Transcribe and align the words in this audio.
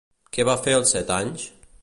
Què 0.37 0.45
va 0.49 0.55
fer 0.63 0.73
als 0.79 0.95
set 0.97 1.13
anys? 1.19 1.47